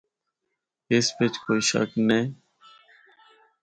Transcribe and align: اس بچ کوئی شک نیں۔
اس 0.93 1.07
بچ 1.17 1.33
کوئی 1.45 1.61
شک 1.69 1.89
نیں۔ 2.07 2.25